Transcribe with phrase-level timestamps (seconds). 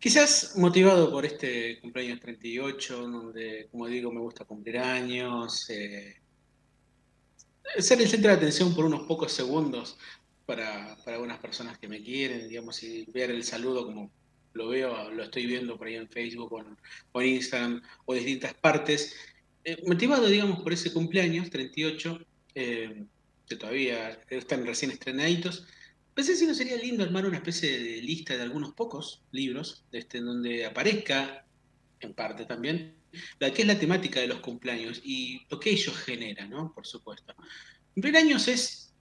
[0.00, 6.16] Quizás motivado por este cumpleaños 38, donde, como digo, me gusta cumplir años, eh,
[7.78, 9.98] ser el centro de atención por unos pocos segundos
[10.46, 14.10] para, para algunas personas que me quieren, digamos, y ver el saludo como
[14.54, 16.50] lo veo, lo estoy viendo por ahí en Facebook
[17.12, 19.14] o en, Instagram o distintas partes,
[19.64, 22.18] eh, motivado, digamos, por ese cumpleaños 38,
[22.54, 23.04] eh,
[23.46, 25.66] que todavía están recién estrenaditos,
[26.14, 30.20] pensé si no sería lindo armar una especie de lista de algunos pocos libros, este,
[30.20, 31.44] donde aparezca,
[32.00, 32.94] en parte también,
[33.38, 36.72] la que es la temática de los cumpleaños y lo que ellos generan, ¿no?
[36.72, 37.34] Por supuesto.
[37.94, 38.92] Cumpleaños es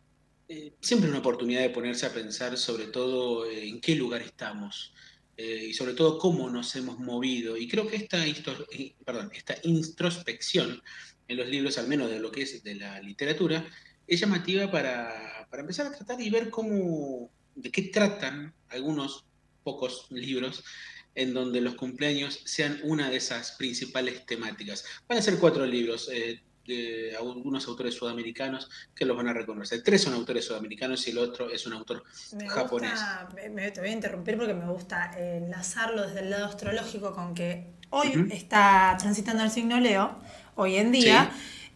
[0.47, 4.93] eh, siempre una oportunidad de ponerse a pensar sobre todo en qué lugar estamos,
[5.41, 7.55] eh, y sobre todo cómo nos hemos movido.
[7.55, 10.83] Y creo que esta, eh, perdón, esta introspección
[11.29, 13.65] en los libros, al menos de lo que es de la literatura,
[14.09, 19.25] es llamativa para, para empezar a tratar y ver cómo, de qué tratan algunos
[19.63, 20.63] pocos libros
[21.15, 24.85] en donde los cumpleaños sean una de esas principales temáticas.
[25.07, 26.09] Van a ser cuatro libros.
[26.11, 29.81] Eh, de algunos autores sudamericanos que los van a reconocer.
[29.83, 32.03] Tres son autores sudamericanos y el otro es un autor
[32.47, 32.99] japonés.
[33.51, 37.73] me, te voy a interrumpir porque me gusta enlazarlo desde el lado astrológico con que
[37.89, 40.19] hoy está transitando el signo Leo,
[40.55, 41.31] hoy en día,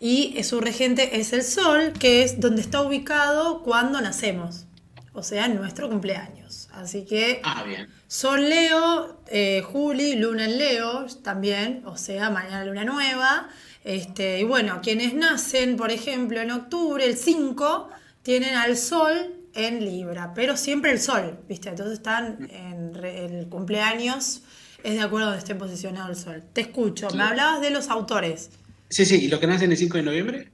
[0.06, 4.66] y su regente es el Sol, que es donde está ubicado cuando nacemos,
[5.14, 6.68] o sea, en nuestro cumpleaños.
[6.74, 7.88] Así que ah, bien.
[8.10, 13.48] Sol Leo, eh, Juli, Luna en Leo también, o sea, mañana Luna Nueva.
[13.86, 17.90] Este, y bueno, quienes nacen, por ejemplo, en octubre, el 5,
[18.24, 21.70] tienen al sol en Libra, pero siempre el sol, ¿viste?
[21.70, 24.42] Entonces están en el cumpleaños,
[24.84, 26.44] es de acuerdo a donde esté posicionado el sol.
[26.52, 28.50] Te escucho, me hablabas de los autores.
[28.94, 30.50] Sí, sí, ¿y los que nacen el 5 de noviembre?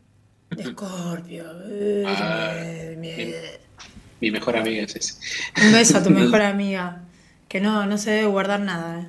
[0.58, 1.44] Escorpio.
[2.08, 2.54] Ah,
[4.22, 5.14] mi, mejor amiga es ese.
[5.62, 7.04] Un beso a tu mejor amiga,
[7.50, 9.02] que no, no se debe guardar nada.
[9.02, 9.08] ¿eh?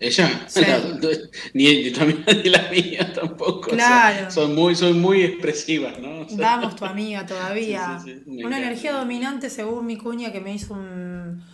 [0.00, 0.46] Ella,
[1.54, 3.70] ni, tu amiga ni la mía tampoco.
[3.70, 4.30] Claro.
[4.32, 6.26] son, muy, son muy expresivas, ¿no?
[6.32, 8.02] Vamos, tu amiga todavía.
[8.26, 11.44] Una energía dominante, según mi cuña que me hizo un,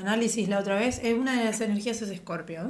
[0.00, 2.62] análisis la otra vez, es una de las energías es Escorpio.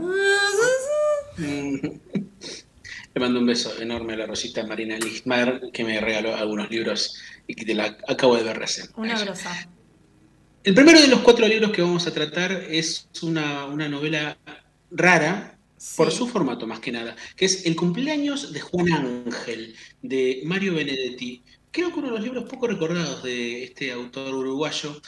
[3.15, 7.16] Le mando un beso enorme a la Rosita Marina Lichtmar, que me regaló algunos libros
[7.47, 8.88] y que te la acabo de ver recién.
[8.97, 9.69] Una grosa.
[10.62, 14.37] El primero de los cuatro libros que vamos a tratar es una, una novela
[14.91, 15.59] rara
[15.97, 20.75] por su formato más que nada, que es El cumpleaños de Juan Ángel, de Mario
[20.75, 21.43] Benedetti.
[21.70, 25.00] Creo que uno de los libros poco recordados de este autor uruguayo,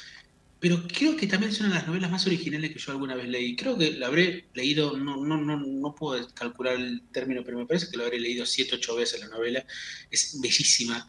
[0.62, 3.26] pero creo que también es una de las novelas más originales que yo alguna vez
[3.28, 3.56] leí.
[3.56, 7.66] Creo que la habré leído, no, no, no, no puedo calcular el término, pero me
[7.66, 9.66] parece que lo habré leído siete, ocho veces la novela.
[10.08, 11.04] Es bellísima.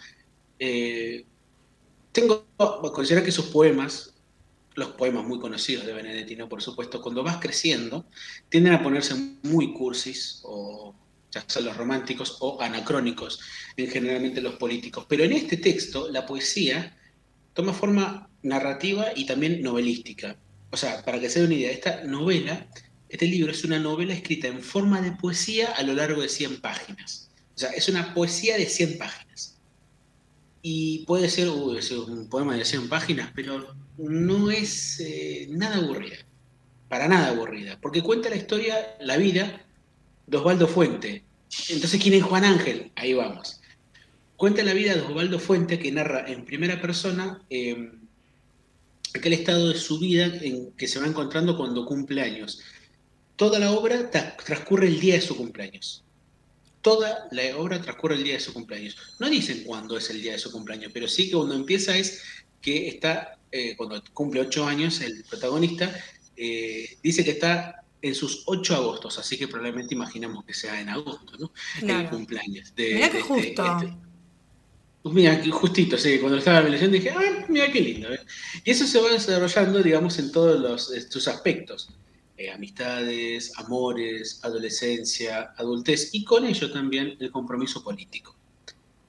[0.57, 1.23] Eh,
[2.11, 2.47] tengo,
[2.91, 4.15] considerar que sus poemas
[4.73, 8.07] los poemas muy conocidos de Benedetti, Por supuesto, cuando vas creciendo,
[8.49, 10.95] tienden a ponerse muy cursis, o
[11.29, 13.39] ya sean los románticos o anacrónicos,
[13.77, 15.05] en generalmente los políticos.
[15.07, 16.97] Pero en este texto, la poesía
[17.53, 20.37] toma forma narrativa y también novelística.
[20.71, 22.67] O sea, para que se den una idea, esta novela,
[23.09, 26.61] este libro es una novela escrita en forma de poesía a lo largo de 100
[26.61, 27.29] páginas.
[27.55, 29.59] O sea, es una poesía de 100 páginas.
[30.61, 36.17] Y puede ser, un poema de 100 páginas, pero no es eh, nada aburrida,
[36.87, 39.61] para nada aburrida, porque cuenta la historia, la vida
[40.25, 41.23] de Osvaldo Fuente.
[41.69, 42.91] Entonces, ¿quién es Juan Ángel?
[42.95, 43.61] Ahí vamos.
[44.37, 48.02] Cuenta la vida de Osvaldo Fuente que narra en primera persona em,
[49.13, 52.61] aquel estado de su vida en que se va encontrando cuando cumple años.
[53.35, 56.03] Toda la obra transcurre el día de su cumpleaños.
[56.81, 58.97] Toda la obra transcurre el día de su cumpleaños.
[59.19, 62.21] No dicen cuándo es el día de su cumpleaños, pero sí que cuando empieza es
[62.61, 65.93] que está eh, cuando cumple ocho años, el protagonista,
[66.35, 70.89] eh, dice que está en sus ocho agostos, así que probablemente imaginamos que sea en
[70.89, 71.51] agosto, ¿no?
[71.81, 72.73] El cumpleaños.
[72.75, 73.77] De, que este, justo.
[73.77, 73.93] Este,
[75.03, 78.11] pues mira, justito, sí, cuando estaba la leyendo dije, ah, mira qué lindo.
[78.11, 78.19] ¿eh?
[78.63, 81.89] Y eso se va desarrollando, digamos, en todos los, sus aspectos.
[82.53, 88.35] amistades, amores, adolescencia, adultez y con ello también el compromiso político.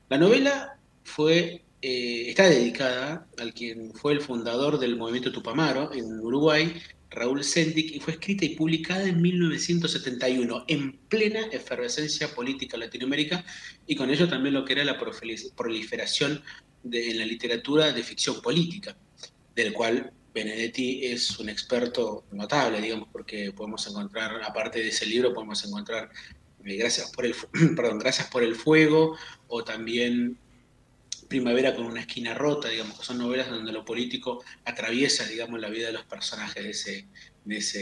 [0.08, 6.18] La novela fue eh, está dedicada al quien fue el fundador del movimiento Tupamaro en
[6.18, 6.80] Uruguay,
[7.14, 13.44] Raúl Sendic, y fue escrita y publicada en 1971, en plena efervescencia política Latinoamérica,
[13.86, 16.42] y con ello también lo que era la proliferación
[16.90, 18.96] en la literatura de ficción política,
[19.54, 25.32] del cual Benedetti es un experto notable, digamos, porque podemos encontrar, aparte de ese libro,
[25.32, 26.10] podemos encontrar
[26.64, 27.34] eh, Gracias, por el,
[27.76, 29.16] perdón, Gracias por el Fuego,
[29.48, 30.36] o también
[31.28, 35.68] Primavera con una esquina rota, digamos, que son novelas donde lo político atraviesa, digamos, la
[35.68, 37.08] vida de los personajes de ese,
[37.44, 37.80] de, ese,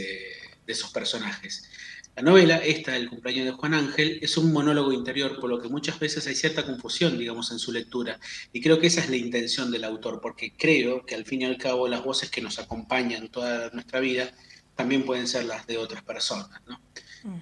[0.67, 1.69] de esos personajes.
[2.15, 5.69] La novela, esta, El cumpleaños de Juan Ángel, es un monólogo interior, por lo que
[5.69, 8.21] muchas veces hay cierta confusión, digamos, en su lectura.
[8.53, 11.45] Y creo que esa es la intención del autor, porque creo que al fin y
[11.47, 14.31] al cabo las voces que nos acompañan toda nuestra vida
[14.75, 16.61] también pueden ser las de otras personas.
[16.67, 16.81] ¿no?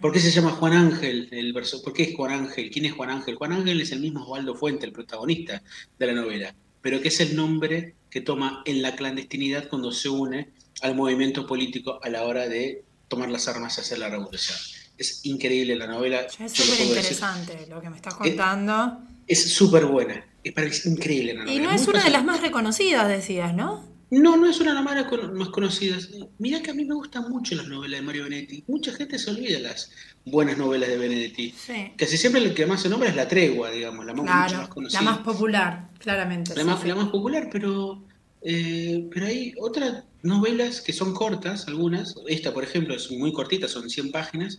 [0.00, 1.28] ¿Por qué se llama Juan Ángel?
[1.30, 2.70] El verso, ¿Por qué es Juan Ángel?
[2.70, 3.36] ¿Quién es Juan Ángel?
[3.36, 5.62] Juan Ángel es el mismo Osvaldo Fuente, el protagonista
[5.98, 10.08] de la novela, pero que es el nombre que toma en la clandestinidad cuando se
[10.08, 10.50] une
[10.82, 14.56] al movimiento político a la hora de tomar las armas y hacer la revolución.
[14.98, 16.26] Es increíble la novela.
[16.38, 19.00] Es súper interesante lo que me estás contando.
[19.26, 20.24] Es súper buena.
[20.42, 21.54] Es, increíble la novela.
[21.54, 23.89] Y no es una de las más reconocidas, decías, ¿no?
[24.10, 26.08] No, no es una de las más conocidas.
[26.38, 28.64] Mirá que a mí me gustan mucho las novelas de Mario Benetti.
[28.66, 29.92] Mucha gente se olvida las
[30.24, 31.54] buenas novelas de Benedetti.
[31.56, 31.92] Sí.
[31.96, 35.00] Casi siempre el que más se nombra es La Tregua, digamos, la más, conocida.
[35.00, 36.56] La más popular, claramente.
[36.56, 38.02] La, más, la más popular, pero,
[38.42, 42.16] eh, pero hay otras novelas que son cortas, algunas.
[42.26, 44.58] Esta, por ejemplo, es muy cortita, son 100 páginas.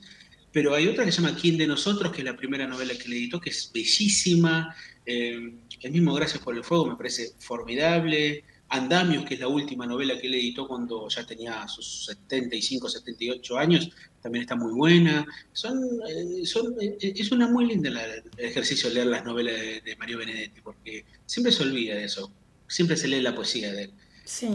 [0.53, 2.11] Pero hay otra que se llama ¿Quién de nosotros?
[2.13, 4.73] que es la primera novela que le editó, que es bellísima.
[5.05, 8.45] Eh, el mismo Gracias por el Fuego me parece formidable.
[8.71, 13.57] Andamios, que es la última novela que él editó cuando ya tenía sus 75, 78
[13.57, 13.89] años,
[14.21, 15.25] también está muy buena.
[15.51, 15.77] Son,
[16.07, 20.19] eh, son, eh, es una muy linda el ejercicio de leer las novelas de, Mario
[20.19, 22.31] Benedetti, porque siempre se olvida de eso,
[22.67, 23.91] siempre se lee la poesía de él.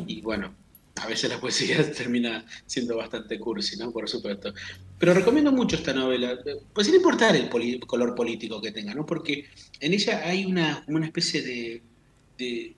[0.07, 0.55] Y bueno,
[0.97, 3.93] a veces la poesía termina siendo bastante cursi, ¿no?
[3.93, 4.55] Por supuesto.
[4.99, 6.39] Pero recomiendo mucho esta novela,
[6.73, 9.05] pues sin importar el color político que tenga, ¿no?
[9.05, 9.45] Porque
[9.79, 11.83] en ella hay una, una especie de
[12.39, 12.75] de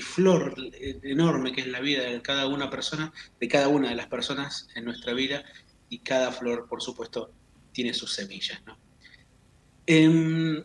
[0.00, 0.54] flor
[1.02, 4.68] enorme que es la vida de cada una persona, de cada una de las personas
[4.74, 5.44] en nuestra vida,
[5.88, 7.32] y cada flor, por supuesto,
[7.72, 8.60] tiene sus semillas.
[9.86, 10.62] Em,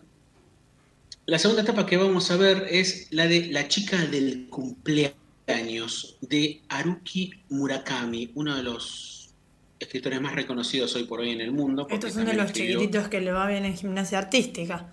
[1.25, 6.61] la segunda etapa que vamos a ver es la de La chica del cumpleaños de
[6.67, 9.33] Haruki Murakami, uno de los
[9.79, 11.87] escritores más reconocidos hoy por hoy en el mundo.
[11.89, 14.89] Estos son de los chiquititos que le va bien en gimnasia artística.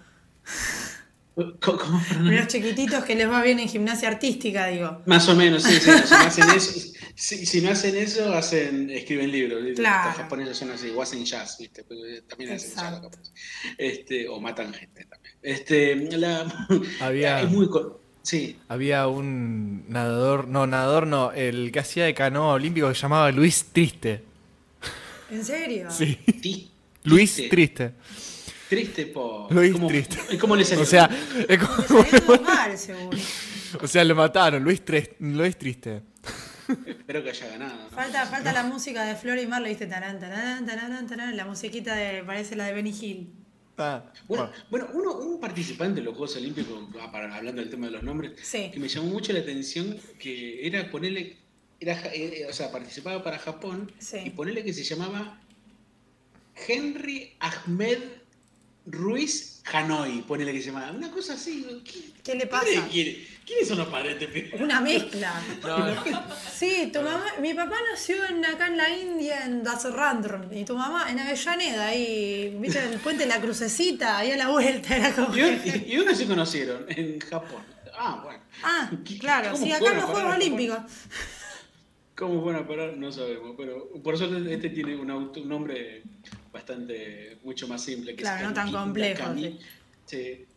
[1.37, 5.03] Los chiquititos que les va bien en gimnasia artística, digo.
[5.06, 5.91] Más o menos, sí, sí.
[5.91, 9.62] Si no hacen eso, si, no hacen eso hacen, escriben libros.
[9.77, 10.09] Claro.
[10.09, 11.85] Los japoneses son así, o hacen jazz, ¿viste?
[12.29, 13.00] También hacen jazz,
[13.79, 15.35] este, o matan gente también.
[15.43, 16.67] Este, la,
[17.00, 17.69] había, es muy,
[18.23, 18.59] sí.
[18.69, 23.31] había un nadador, no, nadador no, el que hacía de canoa olímpico que se llamaba
[23.31, 24.25] Luis Triste.
[25.31, 25.91] ¿En serio?
[25.91, 26.71] Sí.
[27.05, 27.93] Luis Triste.
[28.70, 29.52] Triste por.
[29.52, 30.38] Luis Triste.
[30.38, 30.84] ¿Cómo le salió?
[30.84, 31.11] O sea,
[31.49, 32.40] es como.
[32.43, 32.76] mal,
[33.82, 34.81] o sea, lo mataron, Luis,
[35.19, 36.02] Luis Triste.
[36.87, 37.90] Espero que haya ganado.
[37.90, 41.44] Falta, falta la música de Flor y Mar, le viste tarán, tarán, tarán, tarán, la
[41.46, 43.32] musiquita de, parece la de Benny Hill.
[43.76, 47.93] Ah, bueno, bueno uno, un participante de los Juegos Olímpicos, ah, hablando del tema de
[47.93, 51.38] los nombres, que me llamó mucho la atención, que era ponerle,
[51.81, 53.90] era, eh, o sea, participaba para Japón,
[54.25, 55.40] y ponerle que se llamaba
[56.69, 58.19] Henry Ahmed
[58.87, 60.91] Ruiz Hanoi, ponele que se llama.
[60.91, 61.82] Una cosa así.
[62.25, 62.88] ¿Qué, le pasa?
[62.91, 65.32] ¿Quiénes son los padres de Una mezcla.
[66.53, 70.77] Sí, tu mamá, mi papá nació en, acá en la India, en Dasarandron, y tu
[70.77, 74.97] mamá en Avellaneda, ahí, viste, en el puente de la crucecita, ahí a la vuelta
[74.97, 75.37] era como.
[75.37, 76.87] ¿Y, dónde se conocieron?
[76.88, 77.62] En Japón.
[77.93, 78.41] Ah, bueno.
[78.62, 80.79] Ah, claro, sí, acá en los Juegos Olímpicos.
[82.15, 82.97] ¿Cómo fueron a parar?
[82.97, 86.03] No sabemos, pero por eso este tiene un, un nombre
[86.53, 88.15] bastante, mucho más simple.
[88.15, 89.35] Que claro, no tan complejo.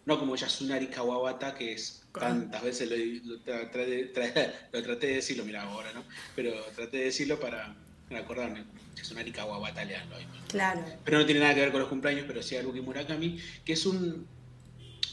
[0.06, 2.90] No como Yasunari Kawabata, que es tantas veces
[3.24, 6.04] lo, traté, de decirlo, mira ahora, ¿no?
[6.36, 7.76] Pero traté de decirlo para,
[8.16, 8.64] acordarme.
[8.96, 10.28] Yasunari Kawabata, leanlo ahí.
[10.50, 10.84] Claro.
[11.04, 13.86] Pero no tiene nada que ver con los cumpleaños, pero sí Haruki Murakami, que es
[13.86, 14.28] un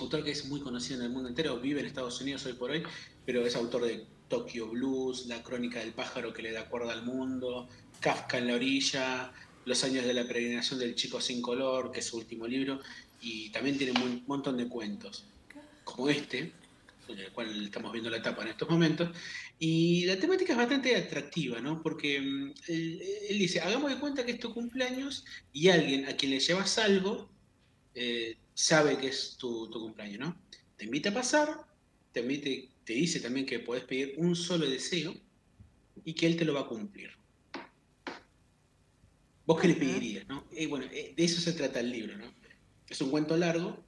[0.00, 2.70] autor que es muy conocido en el mundo entero, vive en Estados Unidos hoy por
[2.70, 2.82] hoy,
[3.24, 7.04] pero es autor de Tokyo Blues, La crónica del pájaro que le da cuerda al
[7.04, 7.68] mundo,
[8.00, 9.32] Kafka en la orilla,
[9.64, 12.80] los años de la peregrinación del chico sin color, que es su último libro,
[13.20, 15.26] y también tiene un montón de cuentos,
[15.84, 16.52] como este,
[17.08, 19.10] el cual estamos viendo la etapa en estos momentos,
[19.58, 21.82] y la temática es bastante atractiva, ¿no?
[21.82, 26.32] Porque mm, él, dice, hagamos de cuenta que es tu cumpleaños y alguien a quien
[26.32, 27.28] le llevas algo
[27.94, 30.40] eh, sabe que es tu, tu, cumpleaños, ¿no?
[30.76, 31.66] Te invita a pasar,
[32.12, 35.14] te, te dice también que podés pedir un solo deseo
[36.04, 37.19] y que él te lo va a cumplir.
[39.50, 40.28] ¿Vos qué le pedirías?
[40.28, 40.44] ¿no?
[40.52, 42.16] Eh, bueno, eh, de eso se trata el libro.
[42.16, 42.32] ¿no?
[42.88, 43.82] Es un cuento largo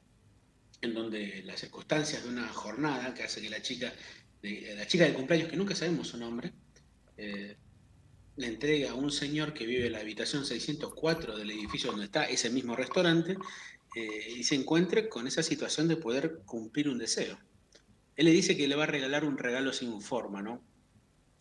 [0.81, 3.93] en donde las circunstancias de una jornada que hace que la chica,
[4.43, 6.51] de, la chica del cumpleaños, que nunca sabemos su nombre,
[7.17, 7.55] eh,
[8.35, 12.25] le entrega a un señor que vive en la habitación 604 del edificio donde está
[12.25, 13.37] ese mismo restaurante
[14.37, 17.39] y se encuentre con esa situación de poder cumplir un deseo.
[18.17, 20.61] Él le dice que le va a regalar un regalo sin forma, ¿no?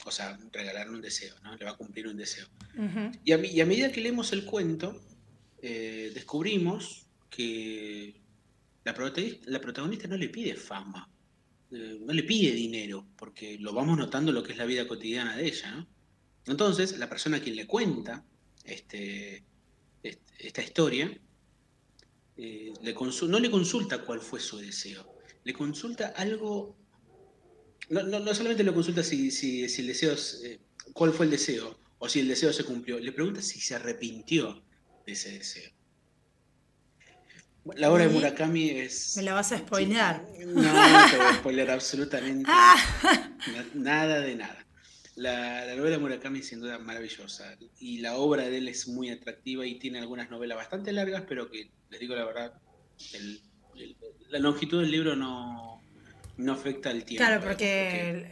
[0.06, 1.56] O sea, regalarle un deseo, ¿no?
[1.56, 2.48] Le va a cumplir un deseo.
[3.24, 5.02] y, a, y, a, medida que leemos el cuento,
[5.62, 8.22] eh, descubrimos que
[8.84, 11.10] la protagonista, la protagonista, no le pide fama,
[11.72, 15.38] eh, no le pide dinero, porque lo vamos notando lo que es la vida cotidiana
[15.38, 15.88] de ella, ¿no?
[16.48, 18.26] Entonces, la persona a quien le cuenta
[18.64, 19.44] este,
[20.02, 21.16] este esta historia,
[22.38, 22.96] eh, le
[23.28, 25.06] no le consulta cuál fue su deseo,
[25.44, 26.76] le consulta algo
[27.90, 29.28] no, solamente le consulta si,
[29.64, 30.60] el deseo, eh,
[30.94, 34.64] cuál fue el deseo, o si el deseo se cumplió, le pregunta si se arrepintió
[35.06, 35.72] de ese deseo.
[37.76, 39.18] La obra de Murakami es.
[39.18, 40.26] Me la vas a spoilear.
[40.40, 43.30] No, no te voy a spoilear absolutamente ah.
[43.76, 44.66] nada de nada.
[45.16, 49.12] La, novela de Murakami es sin duda maravillosa y la obra de él es muy
[49.12, 52.54] atractiva y tiene algunas novelas bastante largas, pero que, les digo la verdad,
[54.30, 55.81] la longitud del libro no,
[56.42, 57.26] no afecta el tiempo.
[57.26, 58.26] Claro, porque,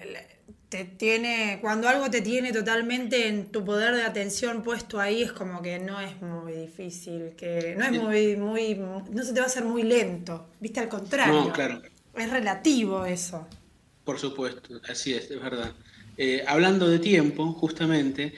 [0.70, 5.32] te tiene, cuando algo te tiene totalmente en tu poder de atención puesto ahí, es
[5.32, 9.46] como que no es muy difícil, que no es muy, muy, no se te va
[9.46, 11.34] a hacer muy lento, viste al contrario.
[11.34, 11.82] No, claro.
[12.16, 13.48] Es relativo eso.
[14.04, 15.74] Por supuesto, así es, es verdad.
[16.18, 18.34] Eh, hablando de tiempo, justamente,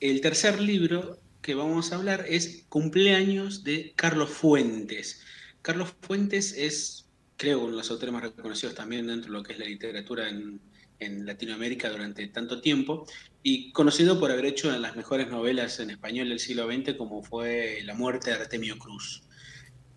[0.00, 5.20] el tercer libro que vamos a hablar es Cumpleaños de Carlos Fuentes.
[5.60, 7.03] Carlos Fuentes es
[7.36, 10.28] creo, uno de los autores más reconocidos también dentro de lo que es la literatura
[10.28, 10.60] en,
[11.06, 13.06] Latinoamérica durante tanto tiempo,
[13.42, 17.82] y conocido por haber hecho las mejores novelas en español del siglo XX, como fue
[17.84, 19.22] La muerte de Artemio Cruz.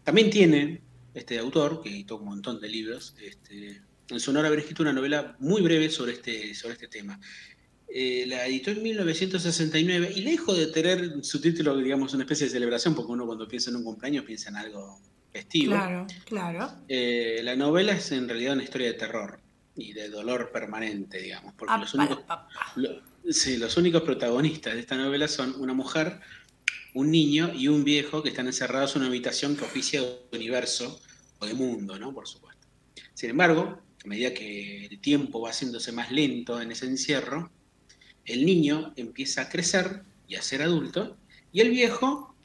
[0.03, 0.81] También tiene
[1.13, 4.91] este autor, que editó un montón de libros, este, en su honor haber escrito una
[4.91, 7.17] novela muy breve sobre este, sobre este tema.
[7.87, 12.51] Eh, la editó en 1969 y lejos de tener su título, digamos, una especie de
[12.51, 14.99] celebración, porque uno cuando piensa en un cumpleaños piensa en algo
[15.45, 16.71] Claro, claro.
[16.87, 19.39] Eh, la novela es en realidad una historia de terror
[19.75, 22.19] y de dolor permanente, digamos, porque los, únicos,
[23.23, 26.19] los únicos protagonistas de esta novela son una mujer,
[26.95, 30.99] un niño y un viejo que están encerrados en una habitación que oficia de universo
[31.39, 32.13] o de mundo, ¿no?
[32.13, 32.67] Por supuesto.
[33.13, 37.51] Sin embargo, a medida que el tiempo va haciéndose más lento en ese encierro,
[38.25, 41.17] el niño empieza a crecer y a ser adulto,
[41.51, 42.35] y el viejo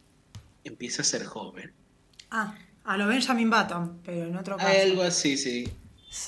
[0.65, 1.73] empieza a ser joven.
[2.31, 2.57] Ah.
[2.85, 4.83] A lo Benjamin Button, pero en otro caso.
[4.83, 5.69] Algo así, sí.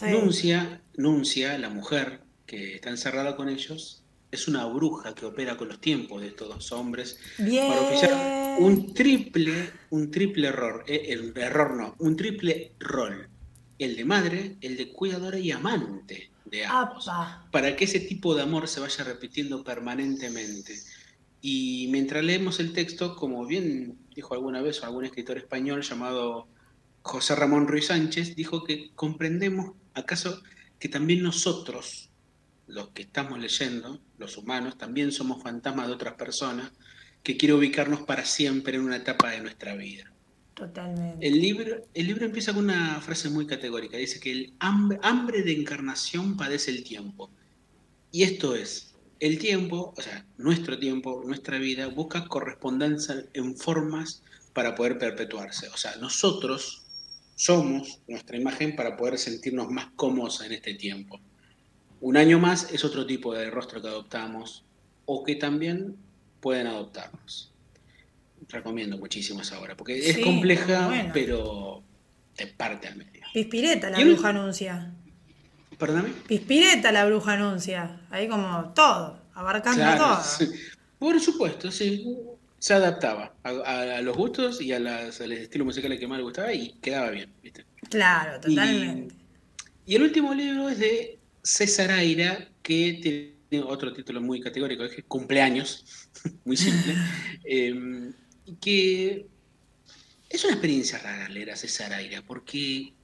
[0.02, 5.68] Nuncia, Nuncia, la mujer que está encerrada con ellos, es una bruja que opera con
[5.68, 7.68] los tiempos de estos dos hombres Bien.
[7.68, 13.28] para oficiar un triple, un triple error, eh, el error no, un triple rol.
[13.78, 17.10] El de madre, el de cuidadora y amante de ambos.
[17.50, 20.78] Para que ese tipo de amor se vaya repitiendo permanentemente.
[21.40, 26.48] Y mientras leemos el texto, como bien dijo alguna vez algún escritor español llamado
[27.02, 30.42] José Ramón Ruiz Sánchez, dijo que comprendemos acaso
[30.78, 32.10] que también nosotros,
[32.66, 36.72] los que estamos leyendo, los humanos, también somos fantasmas de otras personas
[37.22, 40.10] que quieren ubicarnos para siempre en una etapa de nuestra vida.
[40.54, 41.26] Totalmente.
[41.26, 43.96] El libro, el libro empieza con una frase muy categórica.
[43.96, 47.30] Dice que el hambre, hambre de encarnación padece el tiempo.
[48.12, 54.22] Y esto es, el tiempo, o sea, nuestro tiempo, nuestra vida, busca correspondencia en formas
[54.52, 55.68] para poder perpetuarse.
[55.68, 56.82] O sea, nosotros
[57.34, 61.20] somos nuestra imagen para poder sentirnos más cómodos en este tiempo.
[62.00, 64.64] Un año más es otro tipo de rostro que adoptamos
[65.06, 65.96] o que también
[66.40, 67.52] pueden adoptarnos.
[68.48, 71.82] Recomiendo muchísimo esa obra, porque es compleja, pero
[72.36, 73.22] te parte al medio.
[73.32, 74.94] Pispireta, la bruja anuncia.
[75.78, 76.10] Perdóname.
[76.26, 78.00] Pispireta la bruja anuncia.
[78.10, 80.22] Ahí como todo, abarcando todo.
[80.98, 82.06] Por supuesto, sí.
[82.58, 86.24] Se adaptaba a, los gustos y a, las, a los estilos musicales que más le
[86.24, 87.66] gustaba y quedaba bien, ¿viste?
[87.90, 89.14] Claro, totalmente.
[89.84, 95.04] Y, el último libro es de César Aira, que tiene otro título muy categórico, es
[95.06, 96.08] Cumpleaños,
[96.46, 96.94] muy simple.
[97.44, 98.12] eh,
[98.62, 99.26] que
[100.30, 102.94] es una experiencia rara leer a César Aira, porque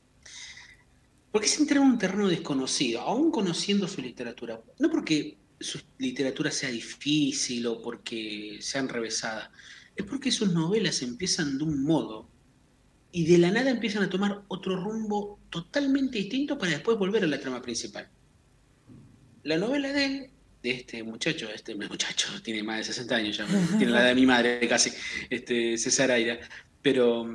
[1.32, 4.60] porque se entra en un terreno desconocido, aún conociendo su literatura.
[4.78, 9.52] No porque su literatura sea difícil o porque sea enrevesada,
[9.94, 12.28] es porque sus novelas empiezan de un modo
[13.12, 17.26] y de la nada empiezan a tomar otro rumbo totalmente distinto para después volver a
[17.26, 18.08] la trama principal.
[19.42, 20.30] La novela de
[20.62, 23.46] este muchacho, este muchacho tiene más de 60 años ya,
[23.78, 24.90] tiene la de mi madre casi,
[25.28, 26.38] este, César Aira,
[26.82, 27.26] pero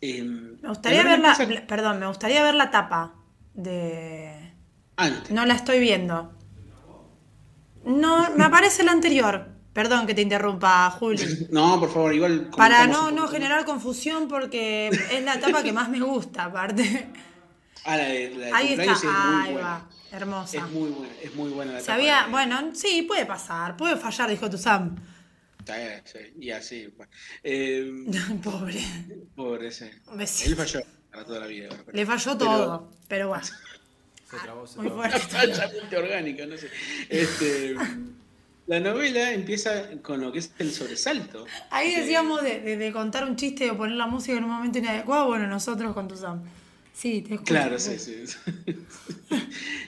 [0.00, 1.36] Em, me gustaría ver la,
[1.66, 3.14] perdón, me gustaría ver la tapa
[3.54, 4.52] de...
[5.30, 6.32] No la estoy viendo.
[7.84, 9.48] No, me aparece la anterior.
[9.72, 11.46] Perdón que te interrumpa, Juli.
[11.50, 12.50] No, por favor, igual.
[12.56, 17.08] Para no, no generar confusión porque es la tapa que más me gusta, aparte.
[17.84, 19.68] Ah, la de, la de Ahí está, es ahí buena.
[19.68, 19.88] va.
[20.10, 20.56] Hermosa.
[20.58, 24.30] Es muy buena, es muy buena la Sabía, de- bueno, sí, puede pasar, puede fallar,
[24.30, 24.96] dijo tu Sam.
[25.68, 26.88] Está bien, sí, y así.
[26.96, 27.12] bueno.
[27.42, 27.92] Eh,
[28.42, 28.80] Pobre.
[29.36, 29.68] pobre,
[30.14, 30.50] besito.
[30.50, 30.80] Él falló
[31.12, 31.68] para toda la vida.
[31.84, 33.44] pero- Le falló pero- todo, pero bueno.
[34.30, 35.18] Se trabó, se Muy fuerte.
[36.46, 36.68] No sé.
[37.08, 37.74] Este,
[38.66, 41.46] la novela empieza con lo que es el sobresalto.
[41.70, 44.50] Ahí que- decíamos de, de- de contar un chiste o poner la música en un
[44.50, 46.42] momento inadecuado, bueno, nosotros con tu Sam.
[46.94, 47.52] Sí, te escucho.
[47.54, 48.24] Claro, sí, sí.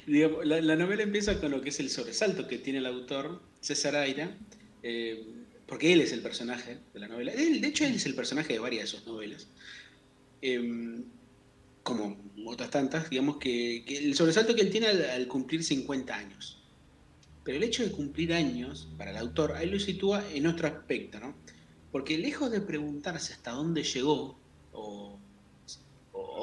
[0.06, 3.42] Digamos, la, la novela empieza con lo que es el sobresalto que tiene el autor,
[3.60, 4.30] César Aira,
[4.82, 5.26] eh,
[5.70, 7.32] porque él es el personaje de la novela.
[7.32, 9.46] Él, de hecho, él es el personaje de varias de sus novelas.
[10.42, 11.04] Eh,
[11.84, 16.58] como otras tantas, digamos que, el sobresalto que él tiene al, cumplir 50 años.
[17.44, 21.20] Pero el hecho de cumplir años, para el autor, ahí lo sitúa en otro aspecto,
[21.20, 21.36] ¿no?
[21.92, 24.40] Porque lejos de preguntarse hasta dónde llegó
[24.72, 25.20] o,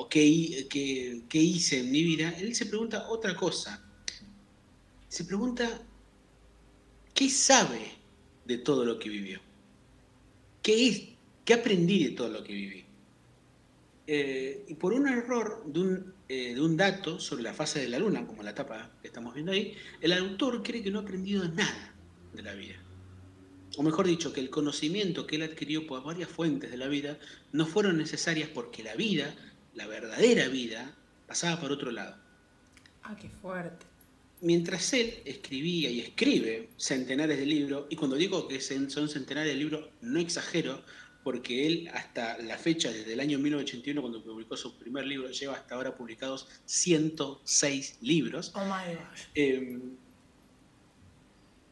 [0.10, 3.84] qué, qué- qué hice en mi vida, él se pregunta otra cosa.
[5.10, 5.81] Se pregunta
[7.13, 7.96] qué sabe
[8.47, 9.39] de todo lo que vivió.
[10.63, 11.03] ¿Qué, es,
[11.45, 12.85] qué aprendí de todo lo que viví?
[14.07, 17.89] Eh, y por un error de un, eh, de un dato sobre la fase de
[17.89, 21.01] la luna, como la etapa que estamos viendo ahí, el autor cree que no ha
[21.01, 21.93] aprendido nada
[22.33, 22.75] de la vida.
[23.75, 27.19] O mejor dicho, que el conocimiento que él adquirió por varias fuentes de la vida
[27.51, 29.35] no fueron necesarias porque la vida,
[29.75, 30.95] la verdadera vida,
[31.27, 32.15] pasaba por otro lado.
[33.03, 33.85] Ah, qué fuerte.
[34.41, 39.58] Mientras él escribía y escribe centenares de libros, y cuando digo que son centenares de
[39.58, 40.84] libros, no exagero,
[41.24, 45.56] porque él hasta la fecha, desde el año 1981, cuando publicó su primer libro, lleva
[45.56, 48.51] hasta ahora publicados 106 libros.
[48.56, 49.24] Oh my gosh.
[49.36, 49.79] Eh,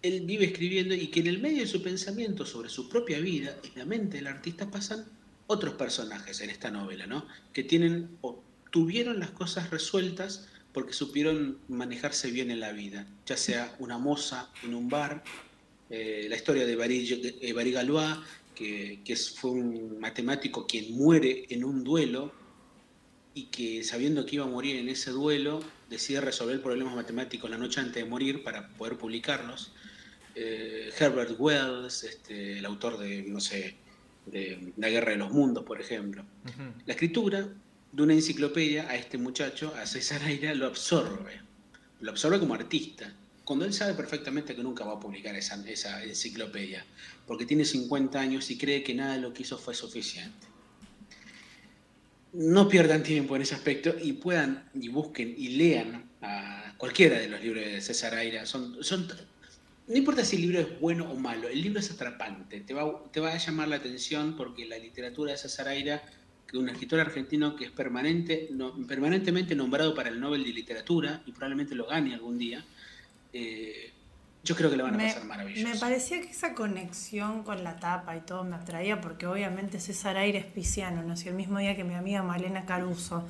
[0.01, 3.57] él vive escribiendo y que en el medio de su pensamiento sobre su propia vida,
[3.63, 5.05] en la mente del artista pasan
[5.47, 7.25] otros personajes en esta novela, ¿no?
[7.53, 13.37] Que tienen o tuvieron las cosas resueltas porque supieron manejarse bien en la vida, ya
[13.37, 15.23] sea una moza en un bar,
[15.89, 18.17] eh, la historia de Barry, Galois,
[18.53, 22.33] que, que fue un matemático quien muere en un duelo
[23.33, 27.57] y que sabiendo que iba a morir en ese duelo, decide resolver problemas matemáticos la
[27.57, 29.71] noche antes de morir para poder publicarlos.
[30.35, 33.77] Eh, Herbert Wells, este, el autor de, no sé,
[34.25, 36.25] de La Guerra de los Mundos, por ejemplo.
[36.43, 36.63] Ujú.
[36.85, 37.47] La escritura
[37.95, 41.39] de una enciclopedia a este muchacho, a César Aira, lo absorbe.
[42.01, 43.13] Lo absorbe como artista.
[43.45, 45.55] Cuando él sabe perfectamente que nunca va a publicar esa,
[46.03, 46.85] enciclopedia,
[47.25, 50.45] porque tiene 50 años y cree que nada de lo que hizo fue suficiente.
[52.33, 57.29] No pierdan tiempo en ese aspecto y puedan y busquen y lean a cualquiera de
[57.29, 58.45] los libros de César Aira.
[58.45, 58.77] Son,
[59.87, 63.05] no importa si el libro es bueno o malo, el libro es atrapante, te va,
[63.13, 66.03] te va a llamar la atención porque la literatura de César Aira,
[66.53, 71.31] un escritor argentino que es permanente, no- permanentemente nombrado para el Nobel de Literatura y
[71.31, 72.63] probablemente lo gane algún día,
[73.33, 73.91] eh,
[74.43, 75.67] yo creo que le van a Me, pasar maravilloso.
[75.73, 80.17] me parecía que esa conexión con la tapa y todo me atraía porque obviamente César
[80.17, 83.27] Aire es pisciano, nació el mismo día que mi amiga Malena Caruso,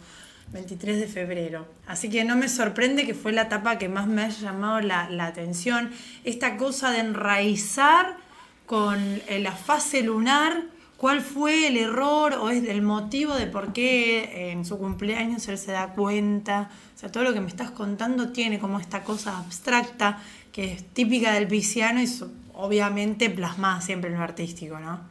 [0.52, 1.68] 23 de febrero.
[1.88, 5.10] Así que no me sorprende que fue la tapa que más me haya llamado la,
[5.10, 5.90] la atención.
[6.26, 8.18] Esta cosa de enraizar
[8.66, 10.64] con eh, la fase lunar,
[11.06, 15.60] cuál fue el error o es el motivo de por qué en su cumpleaños él
[15.60, 16.72] se da cuenta.
[16.96, 20.20] O sea, todo lo que me estás contando tiene como esta cosa abstracta
[20.52, 22.10] que es típica del pisciano y
[22.56, 25.08] obviamente plasmada siempre en lo artístico, ¿no?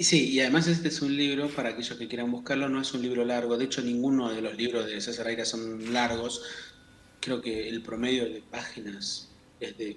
[0.00, 3.00] Sí, y además este es un libro, para aquellos que quieran buscarlo, no es un
[3.00, 3.56] libro largo.
[3.56, 6.42] De hecho, ninguno de los libros de César Aira son largos.
[7.20, 9.28] Creo que el promedio de páginas
[9.60, 9.96] es de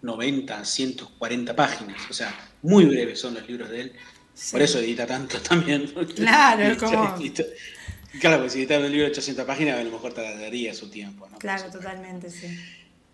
[0.00, 2.00] 90 a 140 páginas.
[2.08, 3.92] O sea, muy breves son los libros de él.
[4.34, 4.52] Sí.
[4.52, 5.90] Por eso edita tanto también.
[5.92, 7.16] porque- Claro, es como-
[8.20, 11.28] Claro, pues si editara un libro de 800 páginas, a lo mejor tardaría su tiempo.
[11.30, 11.38] ¿no?
[11.38, 12.46] Claro, totalmente, sí.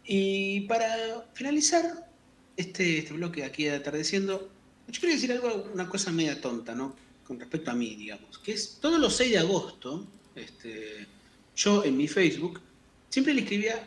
[0.04, 2.08] Y para finalizar
[2.56, 4.50] este, este bloque aquí de atardeciendo,
[4.88, 6.96] yo quería decir algo, una cosa media tonta, ¿no?
[7.24, 11.06] Con respecto a mí, digamos, que es todos los 6 de agosto, este,
[11.54, 12.60] yo en mi Facebook
[13.10, 13.86] siempre le escribía,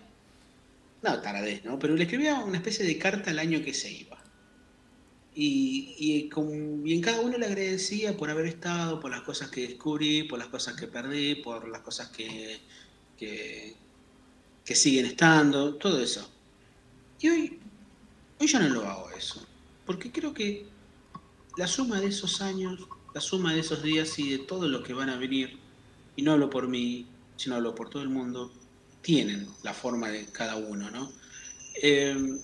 [1.01, 1.77] no, taradez, ¿no?
[1.79, 4.20] Pero le escribía una especie de carta al año que se iba.
[5.33, 10.23] Y, y, en cada uno le agradecía por haber estado, por las cosas que descubrí,
[10.23, 12.59] por las cosas que perdí, por las cosas que,
[13.17, 13.75] que,
[14.75, 16.29] siguen estando, todo eso.
[17.19, 17.59] Y hoy,
[18.39, 19.45] hoy ya no lo hago eso,
[19.85, 20.65] porque creo que
[21.57, 22.79] la suma de esos años,
[23.13, 25.59] la suma de esos días y de todo lo que van a venir,
[26.15, 28.51] y no hablo por mí, sino hablo por todo el mundo,
[29.01, 31.11] tienen la forma de cada uno, ¿no?
[31.81, 32.39] Eh,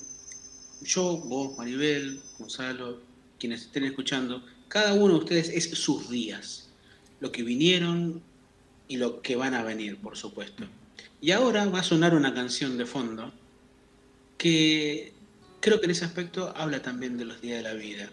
[0.82, 3.02] yo, vos, Maribel, Gonzalo,
[3.40, 6.70] quienes estén escuchando, cada uno de ustedes es sus días.
[7.20, 8.22] Lo que vinieron,
[8.88, 10.66] y lo que van a venir, por supuesto.
[11.22, 13.34] Y ahora va a sonar una canción de fondo
[14.38, 15.14] que
[15.60, 18.10] creo que en ese aspecto habla también de los días de la vida.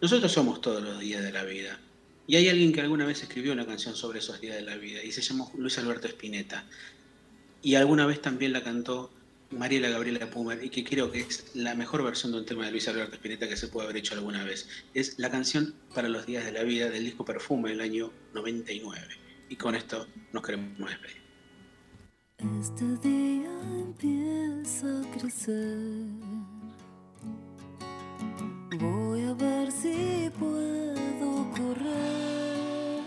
[0.00, 1.80] Nosotros somos todos los días de la vida.
[2.26, 5.02] Y hay alguien que alguna vez escribió una canción sobre esos días de la vida
[5.02, 6.64] y se llamó Luis Alberto Spinetta.
[7.62, 9.10] Y alguna vez también la cantó
[9.50, 12.72] Mariela Gabriela Pumer y que creo que es la mejor versión de un tema de
[12.72, 14.68] Luis Alberto Spinetta que se puede haber hecho alguna vez.
[14.94, 19.00] Es la canción para los días de la vida del disco Perfume del año 99.
[19.48, 21.22] Y con esto nos queremos despedir.
[22.60, 25.78] Este día empieza a crecer.
[28.78, 33.04] Voy a ver si puedo correr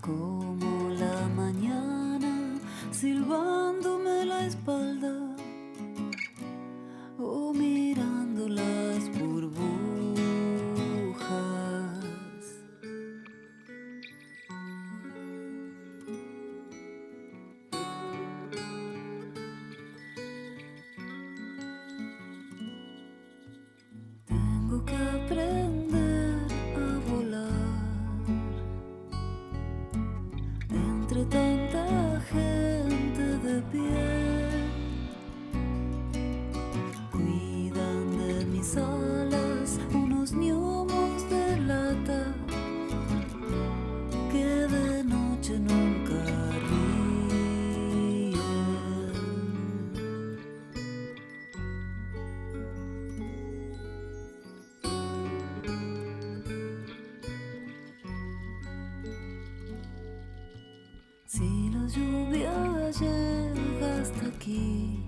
[0.00, 2.58] como la mañana
[2.90, 4.01] silbándome
[4.44, 5.21] was bulldog.
[61.94, 65.01] Lluvia llega hasta aquí,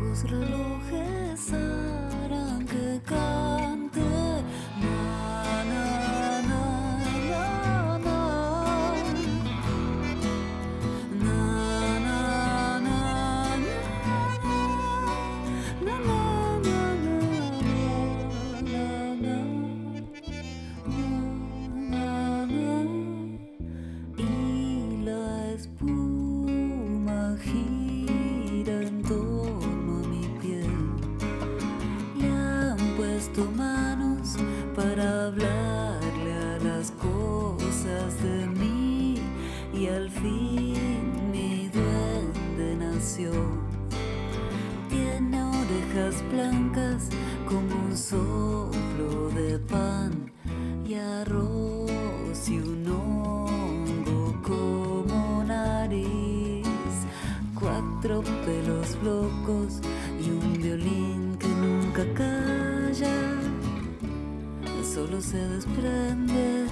[0.00, 1.52] Los relojes
[47.48, 50.32] como un soplo de pan
[50.86, 56.66] y arroz y un hongo como nariz.
[57.58, 59.80] Cuatro pelos locos
[60.20, 63.18] y un violín que nunca calla.
[64.82, 66.66] Solo se desprende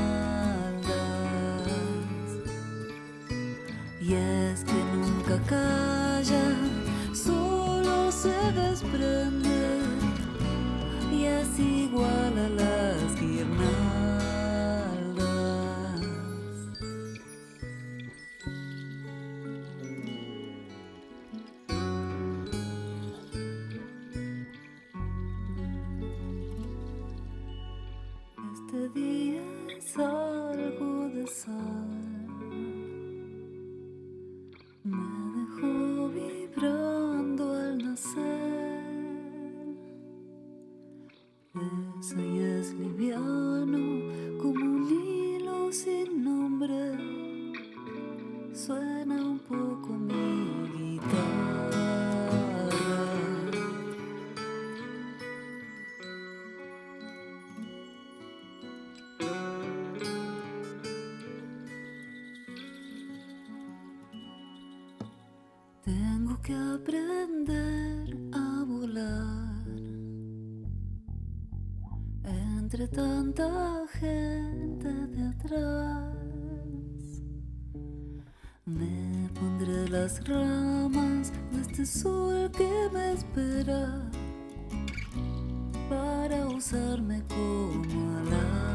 [4.01, 4.86] Y es que
[5.27, 6.55] nunca calla,
[7.13, 9.81] solo se desprende
[11.13, 13.67] y es igual a las guirnaldas.
[28.55, 29.43] Este día
[29.77, 31.96] es algo de sal.
[79.91, 84.03] Las ramas de este sol que me espera
[85.89, 88.66] para usarme como al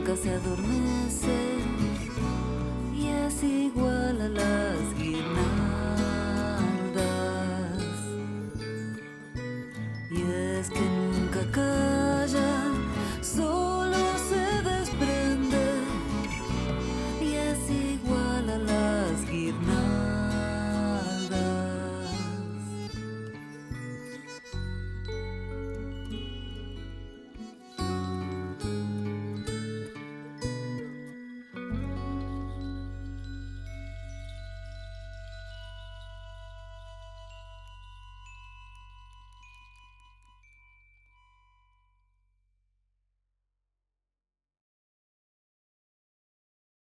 [0.00, 1.58] nunca se adormece
[2.94, 5.49] y es igual a las guirnaldas